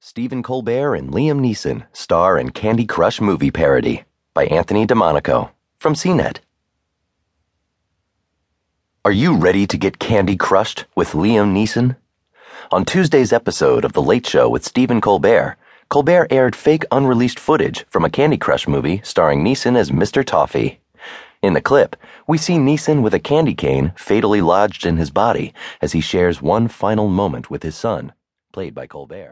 [0.00, 5.94] Stephen Colbert and Liam Neeson star in Candy Crush movie parody by Anthony Domanico from
[5.94, 6.38] CNET.
[9.04, 11.96] Are you ready to get candy crushed with Liam Neeson?
[12.70, 15.56] On Tuesday's episode of The Late Show with Stephen Colbert,
[15.88, 20.24] Colbert aired fake unreleased footage from a Candy Crush movie starring Neeson as Mr.
[20.24, 20.78] Toffee.
[21.42, 21.96] In the clip,
[22.28, 25.52] we see Neeson with a candy cane fatally lodged in his body
[25.82, 28.12] as he shares one final moment with his son,
[28.52, 29.26] played by Colbert.